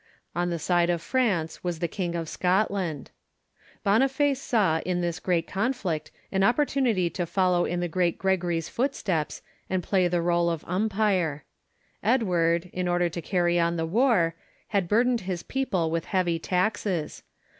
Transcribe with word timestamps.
On 0.35 0.49
the 0.49 0.57
side 0.57 0.89
of 0.89 0.99
France 0.99 1.63
was 1.63 1.77
the 1.77 1.87
King 1.87 2.15
of 2.15 2.27
Scotland. 2.27 3.11
Boniface 3.83 4.41
saw 4.41 4.79
in 4.79 5.01
this 5.01 5.19
great 5.19 5.45
conflict 5.45 6.09
an 6.31 6.41
op 6.41 6.57
portunity 6.57 7.13
to 7.13 7.27
follow 7.27 7.65
in 7.65 7.81
the 7.81 7.87
great 7.87 8.17
Gregory's 8.17 8.67
footsteps, 8.67 9.43
and 9.69 9.83
pla} 9.83 10.07
the 10.09 10.19
role 10.19 10.49
of 10.49 10.65
umpire. 10.67 11.43
Edward, 12.01 12.67
in 12.73 12.87
order 12.87 13.09
to 13.09 13.21
carry 13.21 13.59
on 13.59 13.75
the 13.77 13.85
war, 13.85 14.33
had 14.69 14.87
burdened 14.87 15.21
his 15.21 15.43
people 15.43 15.91
with 15.91 16.05
heavy 16.05 16.39
taxes. 16.39 17.21